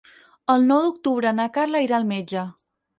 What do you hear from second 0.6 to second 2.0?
nou d'octubre na Carla